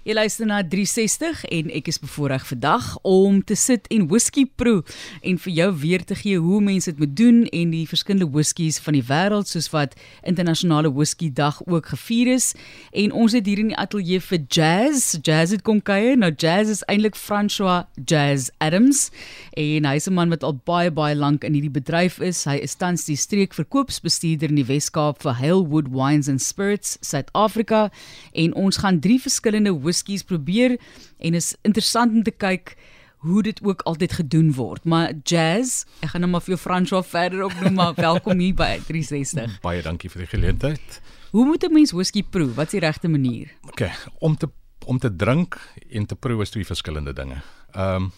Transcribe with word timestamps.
Jy 0.00 0.14
luister 0.16 0.46
na 0.48 0.62
360 0.64 1.42
en 1.52 1.66
ek 1.76 1.90
is 1.92 1.98
bevoorreg 2.00 2.46
vandag 2.48 2.86
om 3.04 3.42
te 3.44 3.52
sit 3.52 3.84
en 3.92 4.06
whisky 4.08 4.46
proe 4.48 4.78
en 5.20 5.36
vir 5.44 5.52
jou 5.52 5.66
weer 5.82 6.04
te 6.08 6.16
gee 6.16 6.38
hoe 6.40 6.62
mense 6.64 6.88
dit 6.88 7.02
moet 7.02 7.12
doen 7.18 7.42
en 7.44 7.74
die 7.74 7.82
verskillende 7.84 8.30
whiskies 8.32 8.78
van 8.80 8.96
die 8.96 9.04
wêreld 9.04 9.50
soos 9.50 9.68
wat 9.74 9.92
internasionale 10.24 10.88
whisky 10.96 11.28
dag 11.28 11.58
ook 11.66 11.90
gevier 11.92 12.30
is 12.32 12.54
en 12.96 13.12
ons 13.12 13.36
het 13.36 13.44
hier 13.44 13.60
in 13.60 13.74
die 13.74 13.76
ateljee 13.76 14.22
vir 14.24 14.40
Jazz, 14.48 15.18
Jazz 15.20 15.52
het 15.52 15.66
kom 15.68 15.82
kuier. 15.84 16.16
Nou 16.16 16.32
Jazz 16.32 16.72
is 16.72 16.80
eintlik 16.88 17.20
François 17.20 17.84
Jazz 18.00 18.48
Adams 18.64 19.10
en 19.52 19.84
hy's 19.84 20.08
'n 20.08 20.16
man 20.16 20.32
wat 20.32 20.48
al 20.48 20.56
baie 20.64 20.90
baie 20.90 21.14
lank 21.14 21.44
in 21.44 21.52
hierdie 21.52 21.76
bedryf 21.76 22.20
is. 22.24 22.44
Hy 22.44 22.56
is 22.56 22.74
tans 22.74 23.04
die 23.04 23.16
streekverkoopsbestuurder 23.16 24.48
in 24.48 24.64
die 24.64 24.64
Wes-Kaap 24.64 25.20
vir 25.20 25.36
Halewood 25.36 25.92
Wines 25.92 26.28
and 26.28 26.40
Spirits 26.40 26.96
Suid-Afrika 27.02 27.90
en 28.32 28.54
ons 28.54 28.76
gaan 28.76 29.00
drie 29.00 29.20
verskillende 29.20 29.76
whiskies 29.90 30.24
probeer 30.26 30.78
en 31.18 31.34
is 31.34 31.52
interessant 31.66 32.14
om 32.14 32.22
te 32.26 32.34
kyk 32.34 32.76
hoe 33.20 33.42
dit 33.44 33.58
ook 33.62 33.82
altyd 33.88 34.12
gedoen 34.12 34.52
word. 34.56 34.84
Maar 34.88 35.12
Jazz, 35.28 35.84
ek 36.00 36.14
gaan 36.14 36.24
nou 36.24 36.30
maar 36.32 36.44
vir 36.46 36.54
jou 36.54 36.60
François 36.62 37.04
verder 37.04 37.44
opnoem, 37.44 37.76
maar 37.76 37.96
welkom 37.98 38.40
hier 38.40 38.56
by 38.56 38.78
360. 38.86 39.58
Baie 39.66 39.82
dankie 39.84 40.08
vir 40.12 40.24
die 40.24 40.30
geleentheid. 40.30 41.00
Hoe 41.34 41.44
moet 41.46 41.64
'n 41.64 41.72
mens 41.72 41.92
whisky 41.92 42.22
proe? 42.22 42.48
Wat 42.54 42.72
is 42.72 42.78
die 42.78 42.80
regte 42.80 43.08
manier? 43.08 43.52
OK, 43.68 43.90
om 44.18 44.36
te 44.36 44.48
om 44.86 44.98
te 44.98 45.16
drink 45.16 45.58
en 45.90 46.06
te 46.06 46.16
proe 46.16 46.40
is 46.42 46.50
twee 46.50 46.64
verskillende 46.64 47.12
dinge. 47.12 47.42
Ehm 47.72 47.94
um, 47.94 48.12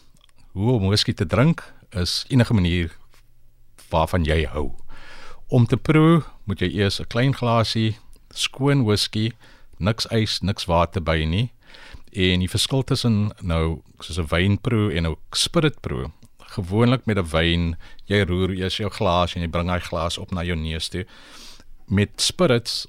hoe 0.52 0.72
om 0.72 0.86
whisky 0.86 1.12
te 1.12 1.26
drink 1.26 1.64
is 1.90 2.24
enige 2.28 2.54
manier 2.54 2.92
waarvan 3.90 4.24
jy 4.24 4.44
hou. 4.44 4.70
Om 5.48 5.66
te 5.66 5.76
proe, 5.76 6.22
moet 6.44 6.60
jy 6.60 6.68
eers 6.78 7.00
'n 7.00 7.08
klein 7.08 7.34
glasie 7.34 7.96
skoon 8.30 8.84
whisky, 8.84 9.32
niks 9.78 10.06
ys, 10.10 10.40
niks 10.40 10.64
water 10.64 11.00
by 11.00 11.24
nie. 11.24 11.50
En 12.12 12.42
die 12.44 12.50
verskil 12.50 12.84
tussen 12.84 13.32
nou 13.40 13.82
soos 14.00 14.18
'n 14.18 14.28
wynproe 14.28 14.92
en 14.92 15.06
'n 15.06 15.16
spiritproe. 15.32 16.10
Gewoonlik 16.56 17.06
met 17.06 17.16
'n 17.16 17.30
wyn 17.30 17.76
jy 18.06 18.24
roer 18.24 18.50
eers 18.50 18.76
jou 18.76 18.90
glas 18.90 19.34
en 19.34 19.42
jy 19.42 19.48
bring 19.48 19.70
hy 19.70 19.78
glas 19.78 20.18
op 20.18 20.30
na 20.30 20.42
jou 20.42 20.56
neus 20.56 20.88
toe. 20.88 21.06
Met 21.86 22.20
spirits 22.20 22.86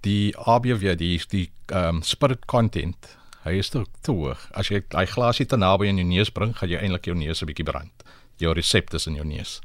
die 0.00 0.36
ABV 0.36 0.96
die 0.96 1.20
die 1.28 1.50
um, 1.72 2.02
spirit 2.02 2.46
content 2.46 3.18
hy 3.44 3.58
is 3.58 3.68
te, 3.68 3.84
te 4.00 4.12
hoog. 4.12 4.48
As 4.52 4.68
jy 4.68 4.82
hy 4.92 5.06
glasie 5.06 5.46
te 5.46 5.56
naby 5.56 5.88
aan 5.88 5.96
jou 5.96 6.06
neus 6.06 6.30
bring 6.30 6.56
gaan 6.56 6.68
jy 6.68 6.78
eintlik 6.78 7.06
jou 7.06 7.16
neus 7.16 7.42
'n 7.42 7.46
bietjie 7.46 7.64
brand. 7.64 8.04
Jou 8.36 8.52
reseptors 8.54 9.06
in 9.06 9.14
jou 9.14 9.24
neus. 9.24 9.60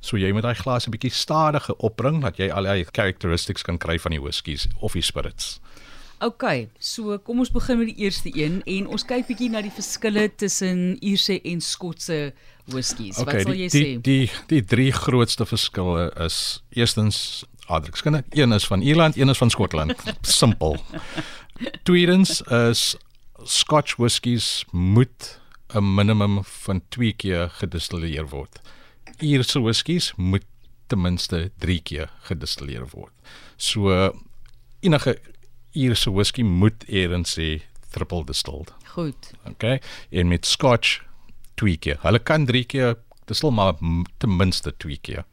So 0.00 0.16
jy 0.16 0.32
moet 0.32 0.44
hy 0.44 0.54
glas 0.54 0.86
'n 0.86 0.90
bietjie 0.90 1.12
stadiger 1.12 1.74
opbring 1.78 2.22
dat 2.22 2.36
jy 2.38 2.50
al 2.50 2.64
die 2.64 2.84
characteristics 2.84 3.62
kan 3.62 3.78
kry 3.78 3.98
van 3.98 4.12
die 4.12 4.20
whiskies 4.20 4.68
of 4.80 4.92
die 4.92 5.02
spirits 5.02 5.60
OK, 6.20 6.44
so 6.82 7.14
kom 7.22 7.38
ons 7.44 7.50
begin 7.54 7.78
met 7.78 7.92
die 7.92 8.04
eerste 8.04 8.30
een 8.34 8.58
en 8.66 8.86
ons 8.90 9.04
kyk 9.06 9.28
bietjie 9.28 9.50
na 9.52 9.60
die 9.62 9.70
verskille 9.70 10.24
tussen 10.34 10.96
Ierse 10.98 11.36
en 11.46 11.60
Skotse 11.62 12.32
whiskies. 12.72 13.20
Okay, 13.22 13.38
Wat 13.38 13.46
sal 13.46 13.54
jy 13.54 13.68
die, 13.68 13.82
sê? 13.84 13.92
Die 14.02 14.16
die 14.26 14.40
die 14.50 14.62
drie 14.66 14.90
grootste 14.92 15.46
verskille 15.46 16.08
is 16.26 16.58
eerstens 16.74 17.44
aardrykskunde. 17.68 18.24
Een 18.34 18.56
is 18.56 18.66
van 18.66 18.82
Ierland, 18.82 19.16
een 19.16 19.30
is 19.30 19.38
van 19.38 19.50
Skotland. 19.54 19.94
Simpel. 20.40 20.76
Tweedens 21.86 22.40
is 22.42 22.96
Scotch 23.44 23.96
whiskies 24.02 24.64
moet 24.72 25.38
'n 25.74 25.94
minimum 25.94 26.44
van 26.44 26.82
2 26.88 27.12
keer 27.12 27.50
gedistilleer 27.50 28.28
word. 28.28 28.60
Ierse 29.20 29.60
whiskies 29.60 30.12
moet 30.16 30.44
ten 30.86 31.00
minste 31.00 31.50
3 31.58 31.80
keer 31.80 32.10
gedistilleer 32.20 32.88
word. 32.90 33.12
So 33.56 34.12
enige 34.80 35.18
Ierse 35.72 36.10
whisky 36.10 36.42
moet 36.42 36.84
eers 36.88 37.34
sê 37.36 37.62
triple 37.90 38.24
distilled. 38.24 38.72
Goed. 38.94 39.32
Okay? 39.44 39.80
En 40.10 40.28
met 40.28 40.46
Scotch 40.46 41.02
twee 41.54 41.76
keer. 41.76 41.98
Hulle 42.02 42.18
kan 42.18 42.46
drie 42.46 42.64
keer, 42.64 42.96
dis 43.26 43.42
al 43.42 43.50
maar 43.50 43.74
ten 44.18 44.36
minste 44.36 44.72
twee 44.76 44.98
keer. 45.02 45.24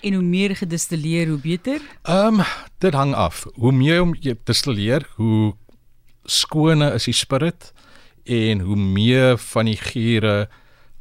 En 0.00 0.16
hoe 0.16 0.24
meer 0.24 0.56
gedistilleer, 0.56 1.28
hoe 1.28 1.38
beter? 1.38 1.80
Ehm 2.02 2.40
um, 2.40 2.46
dit 2.78 2.94
hang 2.94 3.14
af. 3.14 3.44
Hoe 3.54 3.72
meer 3.72 4.16
jy 4.20 4.34
distilleer, 4.44 5.04
hoe 5.16 5.52
skoner 6.24 6.94
is 6.94 7.04
die 7.04 7.16
spirit 7.16 7.72
en 8.24 8.60
hoe 8.60 8.76
meer 8.76 9.38
van 9.38 9.68
die 9.68 9.76
gure 9.76 10.48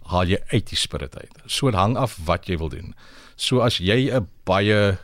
haal 0.09 0.27
jy 0.27 0.39
uit 0.51 0.69
die 0.71 0.79
spirit 0.79 1.15
uit. 1.15 1.41
So 1.45 1.69
dit 1.71 1.79
hang 1.79 1.95
af 1.97 2.17
wat 2.25 2.49
jy 2.49 2.57
wil 2.57 2.71
doen. 2.73 2.93
So 3.35 3.61
as 3.61 3.77
jy 3.77 4.11
'n 4.11 4.27
baie 4.43 4.97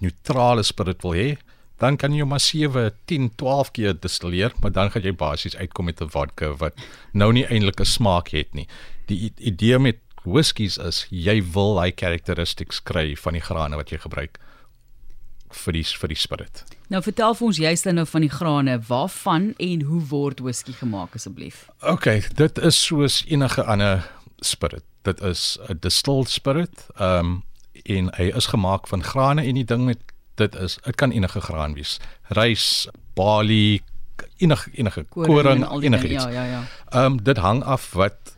neutrale 0.00 0.62
spirit 0.62 1.02
wil 1.02 1.12
hê, 1.12 1.36
dan 1.78 1.96
kan 1.96 2.14
jy 2.14 2.24
maar 2.24 2.40
7, 2.40 2.92
10, 3.04 3.34
12 3.36 3.70
keer 3.70 4.00
distilleer, 4.00 4.52
maar 4.60 4.72
dan 4.72 4.90
gaan 4.90 5.02
jy 5.02 5.12
basies 5.12 5.56
uitkom 5.56 5.84
met 5.84 6.00
'n 6.00 6.08
vodka 6.08 6.54
wat 6.56 6.74
nou 7.12 7.32
nie 7.32 7.46
eintlik 7.46 7.80
'n 7.80 7.84
smaak 7.84 8.28
het 8.28 8.54
nie. 8.54 8.68
Die 9.06 9.32
idee 9.36 9.78
met 9.78 9.98
whiskies 10.24 10.78
is 10.78 11.06
jy 11.10 11.42
wil 11.52 11.80
hy 11.80 11.92
characteristics 11.94 12.82
kry 12.82 13.16
van 13.16 13.32
die 13.32 13.42
grane 13.42 13.76
wat 13.76 13.90
jy 13.90 13.98
gebruik 13.98 14.38
vir 15.52 15.72
die 15.72 15.84
vir 15.84 16.08
die 16.08 16.16
spirit. 16.16 16.64
Nou 16.88 17.02
vertel 17.02 17.34
vir 17.34 17.46
ons 17.46 17.60
juist 17.60 17.84
nou 17.84 18.06
van 18.06 18.20
die 18.20 18.30
grane, 18.32 18.78
waarvan 18.88 19.54
en 19.58 19.82
hoe 19.82 20.00
word 20.10 20.40
whisky 20.40 20.72
gemaak 20.72 21.14
asseblief? 21.14 21.66
OK, 21.80 22.08
dit 22.36 22.58
is 22.58 22.84
soos 22.84 23.24
enige 23.28 23.64
ander 23.64 24.10
spirit. 24.40 24.84
Dit 25.02 25.20
is 25.20 25.58
'n 25.68 25.78
distilled 25.80 26.28
spirit. 26.28 26.86
Ehm 26.96 27.18
um, 27.18 27.42
en 27.84 28.10
hy 28.14 28.30
is 28.36 28.46
gemaak 28.46 28.86
van 28.86 29.02
grane 29.02 29.42
en 29.42 29.54
die 29.54 29.64
ding 29.64 29.84
met 29.84 30.11
dit 30.42 30.54
is 30.66 30.78
dit 30.84 30.94
kan 31.00 31.10
enige 31.14 31.40
graan 31.40 31.74
wees. 31.78 31.98
Rys, 32.38 32.88
barley, 33.18 33.80
enige 34.42 34.70
enige 34.74 35.04
koring, 35.08 35.62
en 35.62 35.68
al 35.68 35.80
die 35.80 35.88
enige 35.90 36.08
dinge. 36.08 36.14
iets. 36.20 36.24
Ja, 36.24 36.30
ja, 36.30 36.44
ja. 36.58 36.62
Ehm 36.90 37.12
um, 37.12 37.22
dit 37.22 37.36
hang 37.38 37.62
af 37.64 37.92
wat 37.98 38.36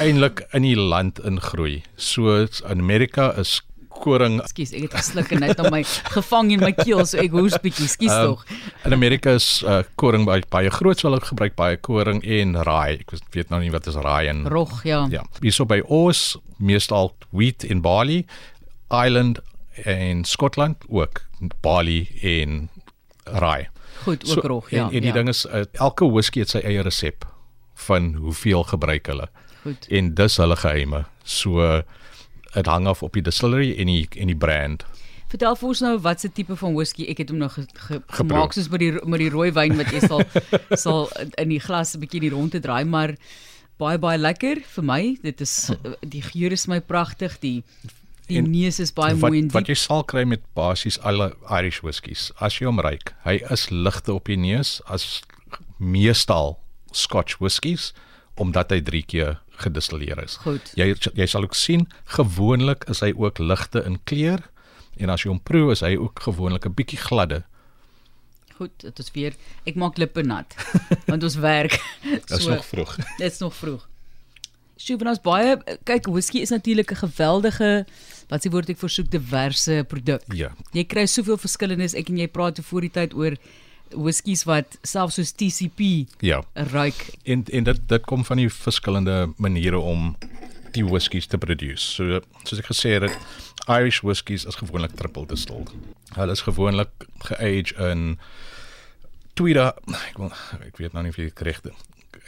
eintlik 0.00 0.46
in 0.56 0.62
die 0.64 0.76
land 0.76 1.20
ingroei. 1.28 1.82
So 1.96 2.38
in 2.46 2.80
Amerika 2.80 3.32
is 3.36 3.60
koring 4.02 4.38
Ekskuus, 4.40 4.70
ek 4.72 4.86
het 4.88 4.94
gesluk 4.98 5.28
en 5.36 5.42
net 5.44 5.60
op 5.60 5.68
my 5.70 5.82
gevang 6.14 6.48
in 6.54 6.62
my 6.64 6.70
keel, 6.72 7.04
so 7.06 7.20
ek 7.20 7.30
hoes 7.36 7.54
bietjie. 7.62 7.86
Skus 7.92 8.10
Ehm, 8.10 8.24
tog. 8.32 8.40
In 8.88 8.92
Amerika 8.96 9.34
is 9.38 9.60
uh, 9.68 9.82
koring 10.00 10.24
baie 10.26 10.42
baie 10.50 10.70
groot, 10.74 10.98
so 10.98 11.10
hulle 11.10 11.20
gebruik 11.22 11.54
baie 11.60 11.76
koring 11.76 12.22
en 12.24 12.56
raai. 12.66 12.96
Ek 13.04 13.12
weet- 13.12 13.28
weet 13.36 13.52
nou 13.52 13.60
nie 13.62 13.70
wat 13.70 13.86
is 13.92 13.94
raai 14.00 14.26
en 14.32 14.46
Rog, 14.48 14.80
ja. 14.88 15.04
Ja, 15.12 15.22
hierso 15.44 15.66
by 15.68 15.82
ons 15.86 16.38
meestal 16.58 17.12
wheat 17.30 17.62
en 17.68 17.80
barley, 17.84 18.24
Ireland 18.90 19.38
en 19.84 20.24
Skotland 20.24 20.82
ook 20.88 21.22
barley 21.60 22.08
en 22.22 22.68
raai. 23.24 23.68
Goed, 24.02 24.36
ook 24.36 24.44
rog, 24.44 24.70
ja. 24.70 24.86
En, 24.88 24.94
en 24.94 25.00
die 25.00 25.12
ja. 25.12 25.12
ding 25.12 25.28
is 25.28 25.46
uh, 25.46 25.62
elke 25.72 26.10
whisky 26.10 26.42
het 26.42 26.50
sy 26.50 26.62
eie 26.66 26.82
resep 26.82 27.26
van 27.86 28.14
hoeveel 28.14 28.64
gebruik 28.64 29.06
hulle. 29.06 29.28
Goed. 29.62 29.86
En 29.88 30.14
dis 30.14 30.36
hulle 30.36 30.56
geheime. 30.56 31.04
So 31.22 31.82
dit 32.52 32.66
hang 32.66 32.86
af 32.86 33.02
op 33.02 33.14
die 33.16 33.22
distillery 33.22 33.72
en 33.78 33.86
die 33.86 34.08
en 34.18 34.32
die 34.32 34.36
brand. 34.36 34.84
Vertel 35.32 35.56
vir 35.56 35.68
ons 35.68 35.80
nou 35.80 35.94
wat 36.04 36.20
se 36.20 36.28
tipe 36.34 36.56
van 36.60 36.74
whisky 36.76 37.06
ek 37.08 37.22
het 37.22 37.30
hom 37.32 37.38
nou 37.40 37.48
ge, 37.52 37.64
ge, 37.86 38.02
gemaak 38.18 38.52
soos 38.52 38.68
met 38.72 38.82
die 38.82 38.92
met 39.08 39.22
die 39.22 39.30
rooi 39.32 39.48
wyn 39.56 39.78
wat 39.78 39.92
jy 39.94 40.02
sal 40.04 40.20
sal 40.84 41.08
in 41.40 41.54
die 41.54 41.62
glas 41.62 41.94
'n 41.96 42.02
bietjie 42.02 42.20
in 42.20 42.28
die 42.28 42.34
rondte 42.34 42.60
draai, 42.60 42.84
maar 42.84 43.14
baie 43.80 43.98
baie 43.98 44.18
lekker 44.18 44.60
vir 44.74 44.84
my. 44.84 45.00
Dit 45.22 45.40
is 45.40 45.72
die 46.04 46.22
geur 46.22 46.52
is 46.52 46.66
my 46.68 46.80
pragtig, 46.80 47.38
die 47.40 47.62
die 48.32 48.40
En 48.40 48.50
neus 48.50 48.78
is 48.82 48.92
baie 48.96 49.14
wat 49.14 49.30
mooi 49.30 49.40
en 49.42 49.50
wat 49.52 49.66
diep. 49.66 49.76
jy 49.76 49.78
sal 49.82 50.04
kry 50.08 50.24
met 50.28 50.42
basies 50.58 50.98
alle 51.08 51.32
Irish 51.50 51.82
whiskies, 51.84 52.30
as 52.40 52.58
jy 52.58 52.66
hom 52.70 52.80
ruik, 52.80 53.12
hy 53.26 53.38
is 53.52 53.68
ligte 53.70 54.14
op 54.16 54.30
die 54.30 54.36
neus 54.40 54.80
as 54.88 55.20
meestal 55.78 56.58
Scotch 56.92 57.38
whiskies 57.40 57.92
omdat 58.40 58.70
hy 58.72 58.80
3 58.80 59.02
keer 59.06 59.38
gedistilleer 59.62 60.18
is. 60.24 60.36
Goed. 60.42 60.72
Jy 60.76 60.94
jy 61.14 61.26
sal 61.28 61.44
ook 61.44 61.54
sien 61.54 61.86
gewoonlik 62.16 62.84
is 62.90 63.00
hy 63.04 63.12
ook 63.16 63.38
ligte 63.38 63.82
in 63.84 63.98
kleur 64.08 64.40
en 64.98 65.10
as 65.12 65.22
jy 65.24 65.30
hom 65.32 65.40
proe 65.40 65.70
is 65.72 65.80
hy 65.84 65.96
ook 65.96 66.20
gewoonlik 66.24 66.66
'n 66.66 66.74
bietjie 66.74 66.98
gladde. 66.98 67.42
Goed, 68.56 68.72
dit 68.80 68.98
is 68.98 69.10
weer 69.12 69.34
ek 69.66 69.74
maak 69.76 69.98
lippe 69.98 70.22
nat 70.22 70.54
want 71.10 71.22
ons 71.22 71.36
werk. 71.36 71.78
Dis 72.28 72.46
nog 72.46 72.64
vroeg. 72.64 72.96
Dit's 73.18 73.38
nog 73.40 73.54
vroeg. 73.54 73.88
Sjoe, 74.76 74.96
want 74.98 75.10
ons 75.10 75.20
baie 75.22 75.56
kyk 75.84 76.06
whisky 76.10 76.40
is 76.40 76.50
natuurlik 76.50 76.90
'n 76.90 76.96
geweldige 77.06 77.86
wat 78.32 78.44
se 78.44 78.52
woord 78.52 78.70
ek 78.72 78.80
versoek 78.80 79.10
diverse 79.12 79.82
produk. 79.90 80.24
Ja. 80.32 80.52
Jy 80.72 80.86
kry 80.88 81.04
soveel 81.10 81.36
verskillendes. 81.40 81.92
Ek 81.98 82.08
en 82.08 82.20
jy 82.22 82.28
praat 82.32 82.56
te 82.56 82.64
voor 82.64 82.86
die 82.86 82.92
tyd 82.94 83.12
oor 83.18 83.36
whiskies 83.92 84.46
wat 84.48 84.78
selfs 84.88 85.18
soos 85.20 85.34
TCP 85.36 86.06
Ja. 86.24 86.40
ruik. 86.72 87.02
En 87.28 87.44
en 87.52 87.64
dit 87.68 87.82
dit 87.88 88.06
kom 88.08 88.24
van 88.24 88.40
die 88.40 88.48
verskillende 88.48 89.34
maniere 89.36 89.78
om 89.78 90.14
die 90.72 90.84
whiskies 90.84 91.26
te 91.28 91.38
produce. 91.38 91.84
So 91.84 92.20
soos 92.48 92.58
ek 92.62 92.70
gesê 92.72 92.96
het, 92.96 93.18
Irish 93.68 94.00
whiskies 94.02 94.46
is 94.48 94.56
gewoonlik 94.56 94.96
triple 94.96 95.26
distilled. 95.26 95.68
Hulle 96.16 96.32
is 96.32 96.40
gewoonlik 96.40 96.90
geage 97.28 97.76
in 97.90 98.18
tweede 99.34 99.74
ek 100.08 100.18
wil 100.18 100.32
ek 100.60 100.80
weet 100.80 100.92
nou 100.92 101.04
nie 101.04 101.12
of 101.12 101.16
jy 101.20 101.28
dit 101.28 101.44
reg 101.46 101.60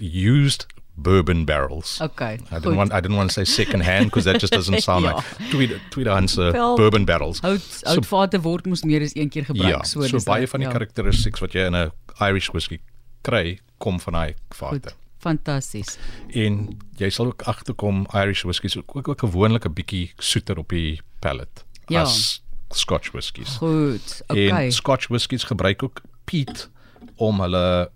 used 0.01 0.67
bourbon 0.95 1.45
barrels. 1.45 2.01
Okay. 2.01 2.39
I 2.51 2.59
didn't 2.61 2.77
want 2.77 2.93
I 2.93 3.01
didn't 3.01 3.17
want 3.17 3.31
to 3.33 3.45
say 3.45 3.45
second 3.45 3.81
hand 3.83 4.05
because 4.05 4.25
that 4.25 4.41
just 4.41 4.53
doesn't 4.53 4.81
sound 4.89 5.05
Ja. 5.05 5.15
like 5.17 5.49
tweede 5.51 5.81
tweedehandse 5.91 6.53
Wel, 6.53 6.77
bourbon 6.77 7.05
barrels. 7.05 7.41
Oud 7.43 7.63
oud 7.83 8.07
vate 8.07 8.41
word 8.41 8.67
mos 8.67 8.83
meer 8.83 9.03
as 9.03 9.15
een 9.17 9.29
keer 9.29 9.45
gebruik. 9.45 9.69
Ja, 9.75 9.83
so, 9.83 10.03
so 10.07 10.19
baie 10.25 10.41
dat, 10.41 10.51
van 10.51 10.61
die 10.61 10.69
ja. 10.69 10.75
characteristics 10.75 11.41
wat 11.41 11.53
jy 11.53 11.67
in 11.67 11.75
'n 11.77 11.91
Irish 12.21 12.49
whisky 12.49 12.81
kry, 13.23 13.59
kom 13.79 14.01
van 14.01 14.13
daai 14.13 14.35
vate. 14.51 14.75
Goed. 14.75 14.95
Fantasties. 15.19 15.99
En 16.33 16.77
jy 16.97 17.09
sal 17.11 17.27
ook 17.27 17.43
agterkom 17.43 18.07
Irish 18.13 18.43
whiskies 18.43 18.77
ook 18.77 18.97
ook, 18.97 19.09
ook 19.09 19.21
gewoonlik 19.21 19.65
'n 19.67 19.73
bietjie 19.73 20.13
soeter 20.19 20.59
op 20.59 20.69
die 20.69 21.01
palate 21.19 21.63
Ja. 21.87 22.01
as 22.03 22.43
Scotch 22.71 23.11
whiskies. 23.13 23.57
Goed. 23.57 24.23
Okay. 24.27 24.49
En 24.67 24.73
Scotch 24.73 25.09
whiskies 25.09 25.45
gebruik 25.45 25.83
ook 25.83 26.01
peat 26.25 26.69
om 27.17 27.41
hulle 27.41 27.91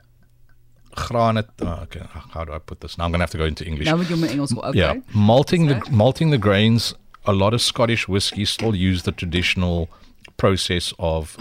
grane 0.99 1.45
oh, 1.63 1.81
okay, 1.83 2.03
how 2.35 2.45
do 2.45 2.53
I 2.53 2.59
put 2.59 2.81
this? 2.81 2.99
Now 2.99 3.05
I'm 3.05 3.11
going 3.13 3.21
to 3.21 3.25
have 3.25 3.31
to 3.31 3.39
go 3.39 3.45
into 3.45 3.65
English. 3.65 3.87
Nou 3.89 3.97
moet 3.97 4.11
jy 4.11 4.17
my 4.17 4.29
Engels 4.29 4.53
okay. 4.57 4.79
Yeah, 4.79 5.01
malting 5.15 5.67
the 5.67 5.79
Sorry? 5.79 5.97
malting 6.03 6.31
the 6.31 6.39
grains. 6.39 6.95
A 7.25 7.33
lot 7.33 7.53
of 7.53 7.61
Scottish 7.61 8.09
whiskies 8.09 8.51
still 8.51 8.75
use 8.75 9.03
the 9.03 9.13
traditional 9.13 9.89
process 10.39 10.95
of 10.99 11.37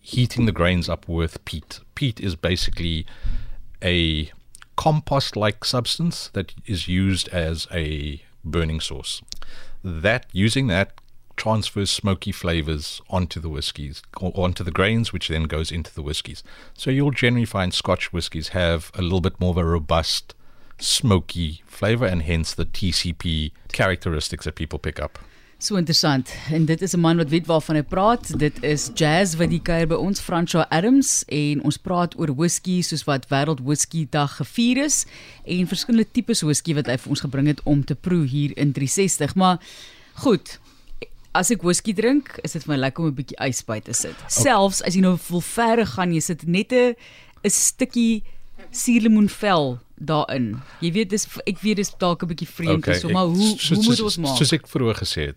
heating 0.00 0.46
the 0.46 0.52
grains 0.52 0.88
up 0.88 1.06
with 1.08 1.44
peat. 1.44 1.80
Peat 1.94 2.20
is 2.20 2.34
basically 2.34 3.06
a 3.82 4.30
compost-like 4.76 5.64
substance 5.64 6.30
that 6.32 6.54
is 6.66 6.88
used 6.88 7.28
as 7.28 7.68
a 7.72 8.22
burning 8.44 8.80
source. 8.80 9.22
That 9.84 10.26
using 10.32 10.66
that 10.68 10.92
transfers 11.38 11.90
smoky 11.90 12.32
flavors 12.32 13.00
onto 13.08 13.40
the 13.40 13.48
whiskies 13.48 14.02
onto 14.20 14.64
the 14.64 14.70
grains, 14.70 15.12
which 15.12 15.28
then 15.28 15.44
goes 15.44 15.70
into 15.70 15.94
the 15.94 16.02
whiskies. 16.02 16.42
So 16.74 16.90
you'll 16.90 17.10
generally 17.12 17.46
find 17.46 17.72
Scotch 17.72 18.12
whiskies 18.12 18.48
have 18.48 18.90
a 18.94 19.02
little 19.02 19.20
bit 19.20 19.40
more 19.40 19.50
of 19.50 19.56
a 19.56 19.64
robust, 19.64 20.34
smoky 20.78 21.62
flavor, 21.66 22.06
and 22.06 22.22
hence 22.22 22.54
the 22.54 22.66
TCP 22.66 23.52
characteristics 23.72 24.44
that 24.44 24.56
people 24.56 24.78
pick 24.78 25.00
up. 25.00 25.18
So 25.60 25.74
interessant. 25.76 26.30
En 26.52 26.64
dit 26.64 26.82
is 26.82 26.92
'n 26.92 27.00
man 27.00 27.16
wat 27.16 27.28
weet 27.28 27.46
waarvan 27.46 27.74
hy 27.74 27.82
praat. 27.82 28.38
Dit 28.38 28.62
is 28.62 28.90
Jazz 28.94 29.34
wat 29.34 29.50
die 29.50 29.62
kuier 29.62 29.86
by 29.86 29.94
ons 29.94 30.20
François 30.20 30.68
Adams 30.68 31.24
en 31.26 31.62
ons 31.62 31.76
praat 31.76 32.18
oor 32.18 32.34
whisky 32.34 32.82
soos 32.82 33.04
wat 33.04 33.26
Wêreld 33.28 33.60
Whisky 33.64 34.06
Dag 34.10 34.36
gevier 34.36 34.84
is 34.84 35.06
en 35.44 35.66
verskillende 35.66 36.10
tipes 36.10 36.40
whisky 36.40 36.74
wat 36.74 36.86
hy 36.86 36.96
vir 36.96 37.10
ons 37.10 37.20
gebring 37.20 37.46
het 37.46 37.62
om 37.62 37.84
te 37.84 37.94
proe 37.94 38.26
hier 38.26 38.56
in 38.56 38.72
360. 38.72 39.34
Maar 39.34 39.58
goed. 40.14 40.60
As 41.34 41.50
ek 41.50 41.62
whisky 41.62 41.92
drink, 41.92 42.38
is 42.42 42.52
dit 42.52 42.62
vir 42.64 42.72
my 42.74 42.78
lekker 42.80 43.04
om 43.04 43.08
'n 43.10 43.14
bietjie 43.14 43.36
ys 43.48 43.62
by 43.62 43.80
te 43.80 43.92
sit. 43.92 44.14
Selfs 44.28 44.80
as 44.82 44.94
jy 44.94 45.00
nou 45.00 45.18
wil 45.30 45.40
verder 45.40 45.86
gaan, 45.86 46.12
jy 46.12 46.20
sit 46.20 46.46
net 46.46 46.72
'n 46.72 46.94
'n 47.44 47.50
stukkie 47.50 48.22
suurlemoenvel 48.70 49.78
daarin. 50.00 50.60
Jy 50.80 50.92
weet 50.92 51.10
dis 51.10 51.26
ek 51.46 51.58
weet 51.62 51.76
dis 51.76 51.92
dalk 51.98 52.22
'n 52.22 52.28
bietjie 52.28 52.48
vreemd 52.48 52.78
okay, 52.86 52.98
so, 52.98 53.08
maar 53.08 53.26
hoe 53.26 53.58
soos- 53.58 53.76
hoe 53.76 53.84
moet 53.84 54.00
ons 54.00 54.16
maak? 54.18 54.36
Soos 54.36 54.52
ek 54.52 54.66
vroeër 54.68 54.94
gesê 54.96 55.26
het, 55.26 55.36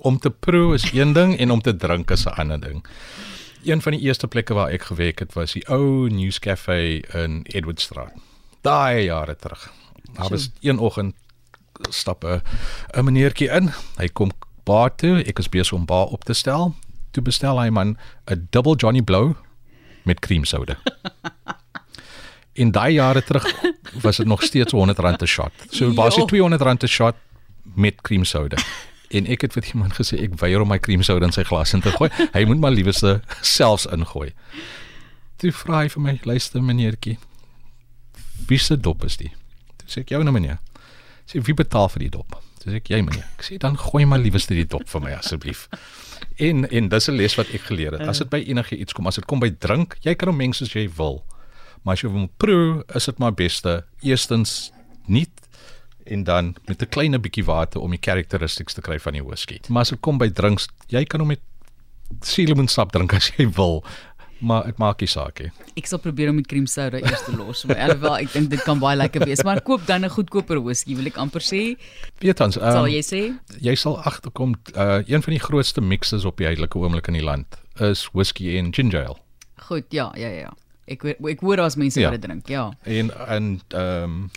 om 0.00 0.18
te 0.18 0.30
proe 0.30 0.74
is 0.74 0.84
een 0.92 1.12
ding 1.12 1.36
en 1.38 1.50
om 1.50 1.60
te 1.60 1.76
drink 1.76 2.10
is 2.10 2.24
'n 2.26 2.34
ander 2.40 2.60
ding. 2.60 2.84
Een 3.64 3.80
van 3.82 3.92
die 3.92 4.00
eerste 4.02 4.26
plekke 4.28 4.54
waar 4.54 4.70
ek 4.70 4.82
gewerk 4.82 5.18
het 5.20 5.32
was 5.34 5.52
die 5.52 5.62
ou 5.68 6.08
News 6.10 6.38
Cafe 6.38 7.00
in 7.14 7.42
Edwardstraat. 7.44 8.12
Daai 8.62 9.04
jare 9.04 9.36
terug. 9.36 9.70
Daar 10.14 10.28
was 10.28 10.50
een 10.60 10.78
oggend 10.78 11.14
stap 11.90 12.24
'n 12.24 12.42
'n 12.94 13.04
meneertjie 13.04 13.48
in. 13.50 13.70
Hy 13.98 14.08
kom 14.08 14.30
bar 14.64 14.94
toe, 14.96 15.22
ek 15.26 15.38
is 15.38 15.48
besig 15.48 15.76
om 15.76 15.86
bar 15.86 16.12
op 16.14 16.24
te 16.24 16.34
stel. 16.34 16.74
Toe 17.12 17.22
bestel 17.22 17.58
hy 17.60 17.68
man 17.70 17.96
'n 18.30 18.48
double 18.50 18.76
Johnny 18.76 19.02
Blow 19.02 19.34
met 20.04 20.20
creamsoda. 20.20 20.76
In 22.62 22.70
daai 22.70 22.92
jare 22.92 23.22
terug 23.24 23.46
was 24.02 24.16
dit 24.16 24.26
nog 24.26 24.42
steeds 24.42 24.72
R100 24.72 25.22
'n 25.22 25.26
shot. 25.26 25.52
So 25.70 25.92
was 25.94 26.14
dit 26.14 26.32
R200 26.32 26.84
'n 26.84 26.86
shot 26.86 27.16
met 27.62 28.00
creamsoda. 28.00 28.56
En 29.10 29.26
ek 29.26 29.40
het 29.40 29.52
vir 29.52 29.62
die 29.62 29.76
man 29.76 29.92
gesê 29.92 30.22
ek 30.22 30.38
weier 30.40 30.60
om 30.60 30.68
my 30.68 30.78
creamsoda 30.78 31.26
in 31.26 31.32
sy 31.32 31.44
glas 31.44 31.72
in 31.72 31.80
te 31.80 31.90
gooi. 31.90 32.10
Hy 32.32 32.44
moet 32.44 32.58
maar 32.58 32.72
liewerste 32.72 33.20
selfs 33.40 33.86
ingooi. 33.86 34.32
Toe 35.36 35.52
vra 35.52 35.82
hy 35.82 35.88
vir 35.88 36.02
my, 36.02 36.20
luister 36.24 36.62
meneertjie. 36.62 37.18
Wie 38.48 38.58
se 38.58 38.76
dop 38.76 39.04
is 39.04 39.16
die? 39.16 39.32
Toe 39.76 39.88
sê 39.88 40.00
ek 40.00 40.14
jou 40.14 40.22
nou 40.22 40.32
meneer. 40.32 40.58
Sê 41.28 41.42
wie 41.44 41.54
betaal 41.54 41.88
vir 41.88 42.06
die 42.06 42.12
dop? 42.16 42.38
Sê 42.62 42.76
ek 42.78 42.90
jy 42.92 43.00
meneer. 43.02 43.26
Ek 43.38 43.42
sê 43.42 43.58
dan 43.58 43.76
gooi 43.76 44.04
maar 44.06 44.22
liewerste 44.22 44.54
die 44.54 44.66
dop 44.68 44.86
vir 44.88 45.02
my 45.02 45.12
asseblief. 45.18 45.66
En 46.38 46.64
en 46.70 46.88
dis 46.88 47.08
'n 47.08 47.16
les 47.16 47.34
wat 47.34 47.50
ek 47.50 47.66
geleer 47.70 47.92
het. 47.92 48.08
As 48.08 48.18
dit 48.18 48.30
by 48.30 48.38
enige 48.46 48.76
iets 48.76 48.92
kom, 48.92 49.06
as 49.06 49.16
dit 49.16 49.26
kom 49.26 49.40
by 49.40 49.50
drink, 49.50 49.96
jy 50.02 50.14
kan 50.14 50.28
hom 50.28 50.36
meng 50.36 50.54
soos 50.54 50.72
jy 50.72 50.88
wil. 50.96 51.24
Maar 51.82 51.94
as 51.94 52.02
jy 52.02 52.08
wil 52.08 52.30
proe, 52.36 52.84
is 52.94 53.04
dit 53.04 53.18
maar 53.18 53.32
beste 53.32 53.84
eerstens 54.02 54.72
nie 55.06 55.26
en 56.06 56.24
dan 56.24 56.54
met 56.66 56.82
'n 56.82 56.88
klein 56.88 57.20
bietjie 57.20 57.44
water 57.44 57.80
om 57.80 57.90
die 57.90 58.00
characteristics 58.00 58.74
te 58.74 58.80
kry 58.80 58.98
van 58.98 59.12
die 59.12 59.22
whisky. 59.24 59.60
Maar 59.68 59.80
as 59.80 59.90
dit 59.90 60.00
kom 60.00 60.18
by 60.18 60.28
drinks, 60.28 60.68
jy 60.88 61.04
kan 61.04 61.20
hom 61.20 61.28
met 61.28 61.40
suurlemoensap 62.20 62.92
drink 62.92 63.12
as 63.12 63.30
jy 63.36 63.50
wil, 63.50 63.84
maar 64.42 64.64
dit 64.66 64.78
maak 64.82 65.00
nie 65.00 65.08
saak 65.08 65.38
nie. 65.40 65.50
Ek 65.78 65.86
sal 65.86 65.98
probeer 66.02 66.28
om 66.32 66.36
die 66.40 66.44
cream 66.48 66.66
soda 66.66 66.98
eers 66.98 67.22
te 67.24 67.32
los, 67.36 67.64
maar 67.68 67.78
alhoewel 67.86 68.16
ek 68.24 68.32
dink 68.34 68.50
dit 68.50 68.62
kan 68.66 68.78
baie 68.82 68.96
lekker 68.98 69.24
wees, 69.28 69.42
maar 69.46 69.60
koop 69.62 69.86
dan 69.86 70.04
'n 70.04 70.10
goedkoper 70.10 70.60
whisky, 70.62 70.96
wil 70.98 71.06
ek 71.06 71.16
amper 71.16 71.40
sê. 71.40 71.76
Weet 72.20 72.40
ons, 72.40 72.54
Sal 72.58 72.84
um, 72.86 72.90
jy 72.90 73.02
sê? 73.06 73.20
jy 73.60 73.74
sal 73.74 73.96
agterkom 74.02 74.54
uh, 74.76 75.00
een 75.06 75.22
van 75.22 75.32
die 75.32 75.40
grootste 75.40 75.80
mixes 75.80 76.24
op 76.24 76.36
die 76.36 76.46
huidelike 76.46 76.78
oomblik 76.78 77.06
in 77.08 77.14
die 77.14 77.24
land 77.24 77.46
is 77.80 78.08
whisky 78.12 78.56
en 78.58 78.72
ginger 78.74 79.06
ale. 79.06 79.18
Goed, 79.68 79.84
ja, 79.90 80.12
ja, 80.16 80.28
ja. 80.28 80.52
Ek 80.86 81.02
weet- 81.02 81.20
ek 81.30 81.40
hoor 81.40 81.56
daar's 81.56 81.76
mense 81.76 82.00
Ja. 82.00 82.10
wat 82.10 82.20
dit 82.20 82.28
drink, 82.30 82.48
ja. 82.48 82.72
En 82.84 83.10
en 83.28 83.60
ehm 83.68 84.02
um, 84.04 84.30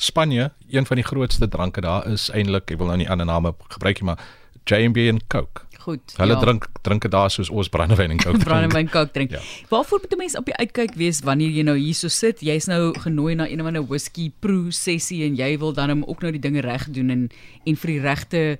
Spanje, 0.00 0.50
een 0.70 0.86
van 0.86 0.96
die 0.96 1.04
grootste 1.04 1.48
dranke 1.48 1.80
daar 1.80 2.06
is 2.06 2.30
eintlik, 2.30 2.70
ek 2.70 2.78
wil 2.78 2.86
nou 2.86 2.96
nie 2.96 3.10
ander 3.10 3.26
name 3.26 3.54
gebruik 3.68 4.00
nie, 4.00 4.04
maar 4.06 4.18
J&B 4.64 4.96
en 5.08 5.20
Coke. 5.28 5.62
Goed. 5.80 6.12
Hulle 6.16 6.34
ja. 6.36 6.40
drink 6.40 6.66
drinke 6.84 7.08
daar 7.08 7.30
soos 7.32 7.48
ons 7.48 7.68
brandewyn 7.72 8.10
en 8.10 8.18
Coke. 8.24 8.36
drink. 8.36 8.44
brandewyn 8.44 8.90
kook 8.92 9.12
drink. 9.12 9.30
Ja. 9.30 9.40
Waarvoor 9.68 10.00
moet 10.02 10.12
'n 10.12 10.16
mens 10.16 10.36
op 10.36 10.44
die 10.44 10.56
uitkyk 10.56 10.94
wees 10.94 11.20
wanneer 11.24 11.48
jy 11.50 11.62
nou 11.62 11.76
hierso 11.78 12.08
sit? 12.08 12.40
Jy's 12.40 12.66
nou 12.66 12.92
genooi 12.98 13.34
na 13.34 13.48
een 13.48 13.60
of 13.60 13.66
ander 13.66 13.86
whisky 13.86 14.32
proe 14.38 14.70
sessie 14.70 15.24
en 15.24 15.36
jy 15.36 15.58
wil 15.58 15.72
dan 15.72 15.88
hom 15.88 16.04
ook 16.04 16.20
nou 16.20 16.32
die 16.32 16.40
dinge 16.40 16.60
reg 16.60 16.90
doen 16.90 17.10
en 17.10 17.30
en 17.64 17.76
vir 17.76 17.90
die 17.90 18.00
regte 18.00 18.58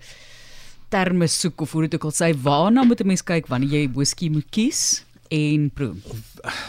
terme 0.89 1.27
soek 1.27 1.61
of 1.61 1.73
hoe 1.73 1.83
dit 1.83 1.95
ook 1.95 2.05
al 2.05 2.17
sê, 2.17 2.33
waarna 2.43 2.83
moet 2.83 3.01
'n 3.01 3.07
mens 3.07 3.23
kyk 3.23 3.47
wanneer 3.47 3.71
jy 3.71 3.91
whisky 3.93 4.29
moet 4.29 4.49
kies 4.51 5.05
en 5.29 5.71
proe? 5.71 5.95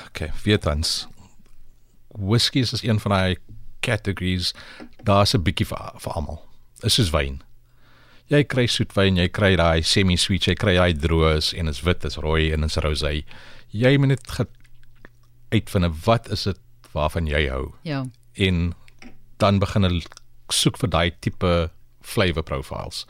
Okay, 0.07 0.31
weet 0.43 0.65
ons. 0.65 1.07
Whisky 2.07 2.59
is 2.59 2.83
een 2.83 2.99
van 2.99 3.11
daai 3.11 3.37
categories. 3.79 4.53
Daar's 5.03 5.33
'n 5.33 5.41
bietjie 5.41 5.65
vir 5.65 5.93
vir 5.97 6.11
almal. 6.13 6.41
Is 6.83 6.93
soos 6.93 7.09
wyn. 7.09 7.41
Jy 8.31 8.45
kry 8.47 8.63
soetwyn, 8.71 9.17
jy 9.19 9.27
kry 9.33 9.55
daai 9.59 9.81
semi-sweet, 9.83 10.45
jy 10.47 10.53
kry 10.55 10.77
daai 10.77 10.93
droës 10.95 11.49
en 11.59 11.67
is 11.67 11.81
wit, 11.83 12.05
is 12.07 12.15
rooi 12.23 12.51
en 12.55 12.63
is 12.63 12.77
rosé. 12.79 13.25
Jy 13.75 13.91
moet 13.99 14.13
net 14.13 14.31
uitvind 15.51 15.89
wat 16.05 16.29
is 16.31 16.45
dit 16.47 16.61
waarvan 16.95 17.27
jy 17.27 17.47
hou 17.51 17.73
Ja. 17.83 18.05
en 18.37 18.73
dan 19.39 19.59
begin 19.59 19.83
hulle 19.83 20.01
soek 20.51 20.77
vir 20.79 20.89
daai 20.89 21.11
tipe 21.19 21.71
flavor 22.01 22.43
profiles. 22.43 23.05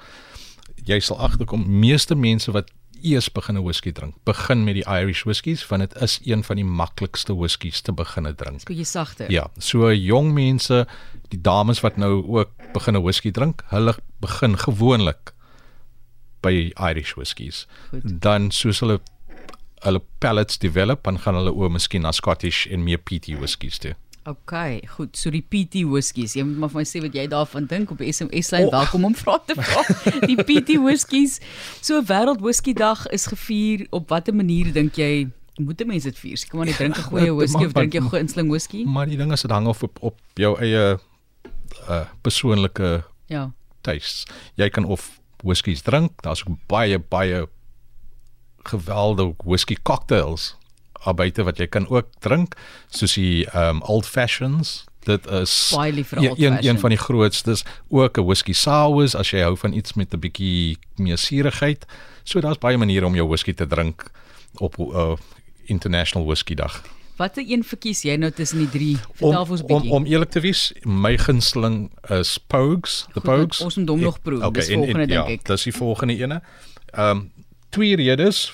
Jy 0.86 1.00
sal 1.00 1.18
agterkom 1.22 1.66
meeste 1.68 2.16
mense 2.16 2.52
wat 2.52 2.72
eers 3.04 3.30
begin 3.32 3.58
'n 3.58 3.64
whisky 3.64 3.92
drink, 3.92 4.16
begin 4.24 4.64
met 4.64 4.74
die 4.74 4.86
Irish 4.86 5.24
whiskies 5.24 5.68
want 5.68 5.82
dit 5.82 6.02
is 6.02 6.20
een 6.24 6.44
van 6.44 6.56
die 6.56 6.66
maklikste 6.66 7.36
whiskies 7.36 7.82
te 7.82 7.92
begin 7.92 8.36
drink. 8.36 8.64
Bietjie 8.66 8.86
sagter. 8.86 9.32
Ja, 9.32 9.50
so 9.58 9.94
jong 9.94 10.34
mense, 10.34 10.88
die 11.30 11.42
dames 11.42 11.80
wat 11.82 11.98
nou 11.98 12.24
ook 12.28 12.50
begin 12.74 12.96
'n 12.96 13.02
whisky 13.02 13.32
drink, 13.32 13.64
hulle 13.68 13.96
begin 14.20 14.58
gewoonlik 14.58 15.34
by 16.42 16.72
Irish 16.76 17.14
whiskies. 17.16 17.68
Goed. 17.90 18.22
Dan 18.22 18.52
soos 18.52 18.80
hulle 18.80 19.00
hulle 19.82 20.02
palates 20.20 20.58
develop, 20.58 21.04
dan 21.04 21.20
gaan 21.20 21.36
hulle 21.36 21.54
oor 21.54 21.72
miskien 21.72 22.02
na 22.02 22.12
Scottish 22.12 22.68
en 22.68 22.84
meer 22.84 22.98
peaty 22.98 23.38
whiskies 23.38 23.78
toe. 23.78 23.96
OK, 24.24 24.54
goed. 24.88 25.18
So 25.18 25.32
die 25.34 25.42
PT 25.42 25.82
whiskies. 25.90 26.36
Jy 26.38 26.44
moet 26.46 26.58
maar 26.62 26.70
vir 26.70 26.82
my 26.82 26.86
sê 26.86 27.00
wat 27.02 27.16
jy 27.18 27.24
daarvan 27.32 27.66
dink 27.66 27.90
op 27.94 27.98
die 28.04 28.12
SMS 28.14 28.52
lyn. 28.54 28.68
Oh. 28.68 28.72
Welkom 28.76 29.06
om 29.10 29.16
vrae 29.18 29.40
te 29.50 29.56
vra. 29.58 29.82
Die 30.30 30.38
PT 30.38 30.78
whiskies. 30.84 31.40
So 31.82 32.04
Wêreld 32.06 32.44
Whisky 32.46 32.74
Dag 32.78 33.08
is 33.10 33.26
gevier. 33.32 33.88
Op 33.90 34.10
watter 34.14 34.36
manier 34.38 34.70
dink 34.76 35.00
jy 35.02 35.28
moet 35.62 35.82
mense 35.90 36.10
dit 36.10 36.20
vier? 36.22 36.38
Kom 36.50 36.62
maar 36.62 36.70
net 36.70 36.78
drink 36.78 36.98
'n 37.02 37.08
goeie 37.10 37.34
whisky 37.34 37.66
of 37.66 37.74
drink 37.74 37.94
jy 37.98 38.00
maar- 38.02 38.10
goeie 38.14 38.50
whisky? 38.50 38.84
Maar 38.86 39.10
die 39.10 39.18
ding 39.18 39.32
is 39.34 39.42
dit 39.42 39.52
hang 39.52 39.68
af 39.68 39.82
op 39.84 39.98
op 40.02 40.18
jou 40.38 40.54
eie 40.62 41.00
uh 41.90 42.06
persoonlike 42.22 43.04
Ja. 43.28 43.52
tastes. 43.82 44.26
Jy 44.56 44.70
kan 44.70 44.86
of 44.86 45.20
whiskies 45.44 45.82
drink, 45.82 46.22
daar's 46.22 46.46
ook 46.46 46.58
baie 46.68 47.00
baie 47.00 47.48
geweldige 48.70 49.34
whisky 49.46 49.76
cocktails 49.84 50.56
buite 51.16 51.44
wat 51.44 51.58
jy 51.58 51.68
kan 51.68 51.88
ook 51.90 52.06
drink, 52.20 52.56
soos 52.90 53.14
die 53.14 53.48
um 53.56 53.82
old 53.82 54.06
fashions. 54.06 54.86
Dit 55.04 55.26
is 55.32 55.72
Baie 55.76 55.92
lief 55.94 56.08
vir 56.08 56.18
een- 56.20 56.30
old 56.30 56.38
een, 56.40 56.46
een 56.46 56.54
fashioned. 56.56 56.80
van 56.80 56.90
die 56.90 56.98
grootste 57.00 57.56
ook 57.90 58.18
'n 58.18 58.26
whisky 58.26 58.54
sours 58.54 59.16
as 59.16 59.32
jy 59.32 59.42
hou 59.42 59.58
van 59.58 59.74
iets 59.74 59.94
met 59.94 60.14
'n 60.14 60.20
bietjie 60.20 60.78
meer 60.98 61.18
suurigheid. 61.18 61.86
So 62.24 62.40
daar's 62.40 62.58
baie 62.58 62.78
maniere 62.78 63.06
om 63.06 63.16
jou 63.16 63.28
whisky 63.28 63.54
te 63.54 63.68
drink 63.68 64.12
op 64.60 64.78
'n 64.78 64.82
uh, 64.94 65.14
international 65.66 66.26
whisky 66.28 66.54
dag. 66.56 66.84
Watter 67.18 67.44
een 67.48 67.64
verkies 67.64 68.02
jy 68.02 68.16
nou 68.16 68.32
tussen 68.32 68.58
die 68.58 68.70
drie? 68.70 68.98
Vertel 69.14 69.46
vir 69.46 69.52
ons 69.52 69.62
'n 69.62 69.66
om, 69.66 69.82
bietjie. 69.82 69.92
om 69.92 70.06
eerlik 70.06 70.30
te 70.30 70.40
wees, 70.40 70.74
my 70.84 71.18
gunsteling 71.18 71.92
is 72.10 72.38
Pogues, 72.48 73.06
the 73.14 73.22
Pogues. 73.22 73.62
ons 73.62 73.76
moet 73.76 73.90
hom 73.90 74.00
nog 74.00 74.22
proe. 74.22 74.52
Dis 74.52 74.68
volgende, 74.70 74.98
dink 75.08 75.10
ja, 75.10 75.26
ek. 75.26 75.46
Dis 75.46 75.64
die 75.64 75.74
volgende 75.74 76.18
ene. 76.18 76.42
Ehm 76.94 77.10
um, 77.10 77.32
twee 77.70 77.96
redes. 77.96 78.52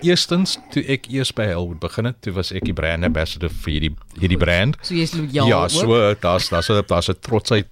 Eerstens, 0.00 0.58
toe 0.72 0.82
ek 0.88 1.08
eers 1.12 1.32
by 1.36 1.44
Hellwood 1.50 1.80
begin 1.82 2.08
het, 2.08 2.20
toe 2.24 2.32
was 2.32 2.52
ek 2.56 2.64
die 2.64 2.74
brand 2.76 3.04
ambassador 3.04 3.52
vir 3.64 3.72
hierdie 3.74 3.92
hierdie 4.20 4.38
brand. 4.40 4.78
So 4.82 4.94
jy's 4.96 5.12
lojaal 5.12 5.48
Ja, 5.50 5.60
so 5.68 6.14
daar's 6.20 6.48
daar's 6.48 6.70
'n 6.70 6.84
daar's 6.88 7.10
'n 7.10 7.20
trotsheid 7.20 7.68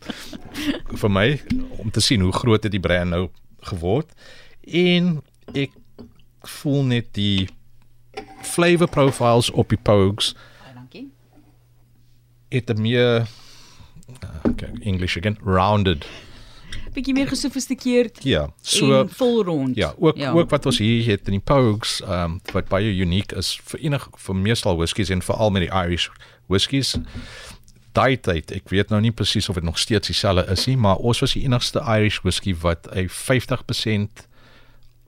vir 1.01 1.11
my 1.11 1.41
om 1.79 1.91
te 1.91 2.01
sien 2.01 2.21
hoe 2.21 2.33
groot 2.33 2.63
het 2.63 2.73
die 2.73 2.81
brand 2.81 3.11
nou 3.11 3.29
geword. 3.61 4.13
En 4.63 5.23
ek 5.55 5.71
voel 6.45 6.83
net 6.85 7.15
die 7.15 7.49
flavor 8.43 8.89
profiles 8.89 9.51
op 9.51 9.69
die 9.69 9.81
Pogues 9.83 10.35
Baie 10.35 10.75
Dankie. 10.75 11.11
het 12.49 12.71
'n 12.71 12.81
meer 12.81 13.27
okay, 14.43 14.71
English 14.83 15.17
again, 15.17 15.39
rounded. 15.45 16.07
Bietjie 16.93 17.15
meer 17.15 17.29
gesofistikeerd 17.29 18.23
Ja, 18.25 18.49
so 18.63 19.01
en 19.01 19.11
vol 19.11 19.45
rond. 19.45 19.77
Ja, 19.77 19.95
ook 19.99 20.17
ja. 20.17 20.33
ook 20.33 20.51
wat 20.51 20.67
ons 20.67 20.79
hier 20.79 21.05
het 21.11 21.27
in 21.27 21.39
die 21.39 21.45
Pogues, 21.45 22.01
ehm 22.01 22.25
um, 22.25 22.41
wat 22.53 22.69
baie 22.69 22.95
uniek 22.95 23.33
is 23.33 23.61
vir 23.65 23.81
enig 23.81 24.09
vir 24.17 24.37
meestal 24.37 24.77
whiskies 24.77 25.11
en 25.11 25.23
veral 25.23 25.51
met 25.51 25.67
die 25.67 25.73
Irish 25.73 26.09
whiskies. 26.47 26.97
Daai 27.93 28.21
tyd, 28.21 28.53
ek 28.55 28.69
weet 28.69 28.91
nou 28.93 29.01
nie 29.01 29.13
presies 29.13 29.49
of 29.49 29.59
dit 29.59 29.65
nog 29.65 29.79
steeds 29.79 30.07
dieselfde 30.07 30.47
is 30.53 30.67
nie, 30.67 30.77
maar 30.77 30.97
ons 30.97 31.21
was 31.25 31.35
die 31.35 31.45
enigste 31.45 31.83
Irish 31.83 32.21
whisky 32.23 32.55
wat 32.63 32.89
'n 32.93 33.09
50% 33.09 34.27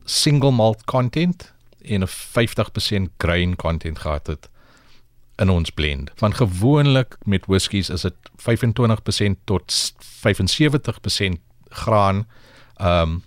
single 0.05 0.51
malt 0.51 0.85
content 0.85 1.53
en 1.83 2.03
'n 2.03 2.09
50% 2.09 3.11
grain 3.19 3.57
content 3.57 3.99
gehad 3.99 4.27
het 4.27 4.49
in 5.41 5.51
ons 5.51 5.71
blend. 5.71 6.11
Want 6.19 6.35
gewoonlik 6.35 7.17
met 7.25 7.47
whiskies 7.47 7.89
is 7.91 8.01
dit 8.01 8.15
25% 8.37 9.37
tot 9.45 9.95
75% 9.99 11.41
graan 11.71 12.27
ehm 12.77 13.03
um, 13.03 13.23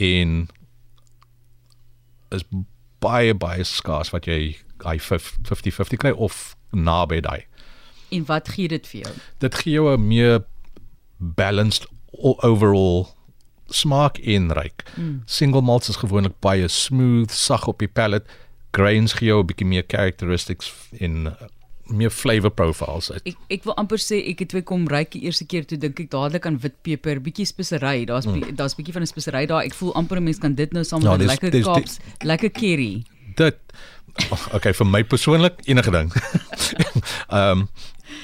en 0.00 0.48
is 2.28 2.44
baie 2.98 3.34
baie 3.34 3.64
skaars 3.64 4.10
wat 4.14 4.28
jy 4.30 4.56
hy 4.84 4.96
50-50 4.98 6.00
kry 6.00 6.12
of 6.16 6.56
naby 6.72 7.20
daai. 7.20 7.44
En 8.10 8.24
wat 8.24 8.48
gee 8.48 8.68
dit 8.68 8.86
vir 8.86 9.00
jou? 9.00 9.14
Dit 9.38 9.54
gee 9.54 9.72
jou 9.72 9.90
'n 9.92 10.06
meer 10.06 10.44
balanced 11.18 11.86
overall 12.20 13.08
smaak 13.66 14.18
en 14.18 14.52
ryk. 14.52 14.84
Mm. 14.96 15.22
Single 15.24 15.62
malts 15.62 15.88
is 15.88 15.96
gewoonlik 15.96 16.38
baie 16.40 16.68
smooth, 16.68 17.30
sag 17.30 17.66
op 17.66 17.78
die 17.78 17.88
palate. 17.88 18.26
Grains 18.70 19.12
gee 19.12 19.28
jou 19.28 19.42
'n 19.42 19.46
bietjie 19.46 19.66
meer 19.66 19.84
characteristics 19.86 20.72
in 20.90 21.26
uh, 21.26 21.32
meer 21.90 22.10
flavor 22.10 22.50
profiles. 22.50 23.10
uit. 23.12 23.22
Ek 23.26 23.36
ek 23.48 23.64
wil 23.64 23.76
amper 23.76 23.98
sê 23.98 24.20
ek 24.30 24.38
het 24.44 24.48
twee 24.48 24.62
kom 24.62 24.86
ryk 24.88 25.10
die 25.12 25.22
eerste 25.22 25.44
keer 25.46 25.64
toe 25.66 25.78
dink 25.78 26.00
ek 26.00 26.10
dadelik 26.10 26.46
aan 26.46 26.58
witpeper, 26.62 27.20
bietjie 27.20 27.46
spesery. 27.46 28.04
Daar's 28.08 28.26
mm. 28.26 28.56
daar's 28.56 28.74
bietjie 28.78 28.92
van 28.92 29.02
'n 29.02 29.06
spesery 29.06 29.46
daar. 29.46 29.64
Ek 29.64 29.74
voel 29.74 29.94
amper 29.94 30.16
'n 30.20 30.24
mens 30.24 30.38
kan 30.38 30.54
dit 30.54 30.72
nou 30.72 30.84
saam 30.84 31.02
Ja, 31.02 31.10
met 31.10 31.20
dis- 31.20 31.28
lekker 31.28 31.62
Kaaps, 31.62 31.98
lekker 32.24 32.50
curry. 32.50 33.04
dit 33.36 33.56
okay 34.52 34.72
vir 34.74 34.86
my 34.86 35.02
persoonlik 35.04 35.60
enige 35.64 35.90
ding. 35.90 36.12
Ehm 37.28 37.50
um, 37.60 37.68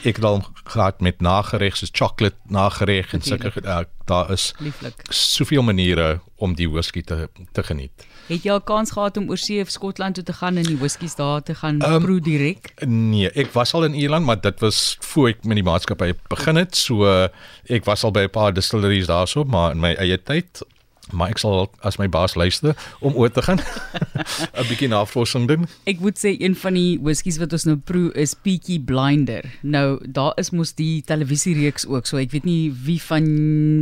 ek 0.03 0.17
het 0.17 0.25
al 0.25 0.43
gehad 0.65 1.01
met 1.01 1.21
nagereg 1.21 1.77
soos 1.77 1.91
chocolate 1.93 2.37
nagereg 2.51 3.13
en 3.15 3.23
sulke 3.23 3.53
uh, 3.63 3.81
daar 4.05 4.31
is 4.31 4.55
Lieflik. 4.59 4.95
soveel 5.09 5.63
maniere 5.63 6.21
om 6.37 6.55
die 6.55 6.69
whisky 6.71 7.03
te 7.03 7.29
te 7.53 7.63
geniet. 7.63 8.07
Het 8.27 8.43
jy 8.43 8.51
al 8.51 8.63
kans 8.67 8.91
gehad 8.91 9.17
om 9.21 9.29
oor 9.31 9.39
see 9.39 9.61
of 9.63 9.71
Skotland 9.71 10.19
toe 10.19 10.25
te 10.27 10.35
gaan 10.35 10.57
en 10.59 10.67
die 10.67 10.79
whiskies 10.81 11.15
daar 11.15 11.43
te 11.47 11.55
gaan 11.55 11.79
Ehm, 11.81 12.03
proe 12.03 12.21
direk? 12.21 12.73
Nee, 12.87 13.31
ek 13.31 13.53
was 13.55 13.75
al 13.75 13.85
in 13.87 13.95
Ierland, 13.95 14.27
maar 14.27 14.41
dit 14.41 14.61
was 14.61 14.97
voor 15.01 15.29
ek 15.29 15.45
met 15.45 15.61
die 15.61 15.67
maatskappy 15.67 16.13
begin 16.29 16.59
het. 16.59 16.75
So 16.77 17.07
uh, 17.07 17.29
ek 17.71 17.87
was 17.87 18.03
al 18.05 18.11
by 18.11 18.27
'n 18.27 18.35
paar 18.35 18.53
distilleries 18.55 19.07
daarso, 19.07 19.45
maar 19.45 19.71
in 19.71 19.81
my 19.81 19.95
eie 19.95 20.19
tyd 20.19 20.65
maar 21.13 21.31
ek 21.31 21.39
sal 21.39 21.69
as 21.87 21.99
my 22.01 22.09
baas 22.09 22.35
luister 22.35 22.75
om 23.01 23.15
oor 23.15 23.31
te 23.31 23.43
gaan 23.43 23.61
'n 24.59 24.67
bietjie 24.69 24.89
navorsing 24.89 25.47
doen. 25.49 25.67
Ek 25.85 26.01
moet 26.01 26.19
sê 26.19 26.35
een 26.39 26.57
van 26.57 26.75
die 26.75 26.99
whiskies 27.03 27.39
wat 27.39 27.53
ons 27.53 27.67
nou 27.69 27.77
proe 27.77 28.11
is 28.15 28.35
Peaky 28.35 28.79
Blinder. 28.81 29.45
Nou 29.63 29.99
daar 30.03 30.33
is 30.41 30.51
mos 30.51 30.75
die 30.75 31.03
televisiereeks 31.07 31.87
ook, 31.87 32.07
so 32.07 32.17
ek 32.17 32.33
weet 32.35 32.49
nie 32.49 32.73
wie 32.87 33.01
van 33.03 33.25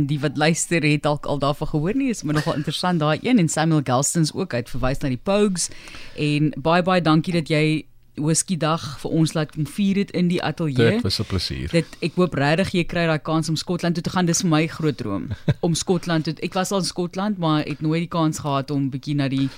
die 0.09 0.19
wat 0.19 0.37
luister 0.37 0.83
het 0.85 1.03
dalk 1.03 1.25
al 1.25 1.39
daarvan 1.39 1.71
gehoor 1.73 1.95
nie, 1.95 2.09
is 2.09 2.23
maar 2.23 2.37
nogal 2.37 2.59
interessant 2.59 2.99
daai 2.99 3.19
een 3.21 3.39
en 3.39 3.49
Samuel 3.49 3.81
Galstons 3.83 4.33
ook 4.33 4.53
uit 4.53 4.69
verwys 4.69 5.01
na 5.01 5.09
die 5.09 5.21
Pogues 5.21 5.69
en 6.15 6.53
baie 6.57 6.83
baie 6.83 7.01
dankie 7.01 7.33
dat 7.33 7.49
jy 7.49 7.85
whisky 8.15 8.57
dag 8.57 8.83
vir 9.01 9.11
ons 9.11 9.33
laat 9.33 9.51
kom 9.51 9.67
vier 9.67 10.01
dit 10.01 10.11
in 10.11 10.27
die 10.31 10.41
ateljee. 10.43 10.97
Dit 10.97 11.03
was 11.03 11.19
'n 11.19 11.27
plesier. 11.29 11.69
Dit 11.71 11.85
ek 12.01 12.15
hoop 12.15 12.33
regtig 12.33 12.71
jy 12.71 12.83
kry 12.83 13.05
daai 13.05 13.21
kans 13.21 13.49
om 13.49 13.55
Skotland 13.55 13.95
toe 13.95 14.03
te 14.03 14.09
gaan. 14.09 14.25
Dis 14.25 14.41
vir 14.41 14.49
my 14.49 14.67
groot 14.67 14.97
droom 14.97 15.29
om 15.65 15.73
Skotland 15.73 16.23
toe. 16.23 16.33
Ek 16.41 16.53
was 16.53 16.71
al 16.71 16.79
in 16.79 16.85
Skotland, 16.85 17.37
maar 17.37 17.61
ek 17.61 17.67
het 17.67 17.81
nooit 17.81 18.01
die 18.01 18.17
kans 18.17 18.39
gehad 18.39 18.71
om 18.71 18.89
bietjie 18.89 19.15
na 19.15 19.27
die 19.27 19.49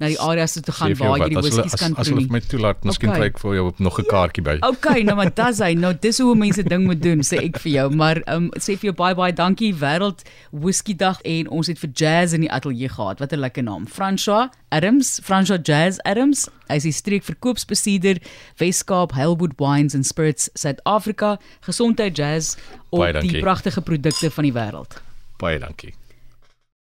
na 0.00 0.06
die 0.08 0.18
areas 0.20 0.52
toe 0.52 0.62
te 0.62 0.72
gaan 0.72 0.88
jou 0.94 0.98
waar 1.08 1.18
jy 1.18 1.28
die 1.28 1.36
as 1.38 1.44
hulle- 1.44 1.54
whiskies 1.54 1.74
as- 1.74 1.80
kan 1.80 1.94
As 1.96 2.08
proe. 2.08 2.14
hulle 2.16 2.26
nie. 2.26 2.32
my 2.32 2.40
toelaat, 2.40 2.84
miskien 2.84 3.08
Okay. 3.10 3.18
kry 3.20 3.26
ek 3.26 3.38
vir 3.38 3.54
jou 3.54 3.72
nog 3.78 3.98
'n 3.98 4.04
kaartjie 4.04 4.42
by. 4.42 4.56
Okay, 4.60 5.02
nou 5.02 5.16
maar 5.16 5.30
dis 5.34 5.58
hy. 5.58 5.74
Nou 5.74 5.94
dis 6.00 6.18
hoe 6.18 6.34
mense 6.34 6.62
ding 6.62 6.84
moet 6.84 7.02
doen, 7.02 7.20
sê 7.20 7.38
ek 7.44 7.58
vir 7.60 7.72
jou. 7.72 7.90
Maar 7.94 8.16
ehm 8.26 8.36
um, 8.44 8.50
sê 8.58 8.76
vir 8.78 8.90
jou 8.90 8.92
baie 8.92 9.14
baie 9.14 9.32
dankie 9.32 9.72
Wêreld 9.74 10.22
Whisky 10.52 10.94
Dag 10.96 11.20
en 11.22 11.48
ons 11.48 11.66
het 11.66 11.78
vir 11.78 11.90
Jazz 11.94 12.32
in 12.32 12.40
die 12.40 12.50
ateljee 12.50 12.88
gehad. 12.88 13.18
Wat 13.20 13.32
'n 13.32 13.38
lekker 13.40 13.62
naam. 13.62 13.86
François 13.86 14.50
Adams, 14.70 15.20
François 15.22 15.58
Jazz 15.62 15.98
Adams. 16.04 16.48
Hy 16.68 16.74
is 16.76 16.82
die 16.82 16.92
streekverkoopsbesieder 16.92 18.18
Weskaap 18.58 19.12
Hellwood 19.12 19.52
Wines 19.58 19.94
and 19.94 20.06
Spirits 20.06 20.50
Suid-Afrika. 20.54 21.38
Gesondheid 21.60 22.16
Jazz 22.16 22.56
op 22.90 23.20
die 23.20 23.38
pragtige 23.40 23.80
produkte 23.80 24.30
van 24.30 24.44
die 24.44 24.52
wêreld. 24.52 25.00
Baie 25.38 25.58
dankie. 25.58 25.94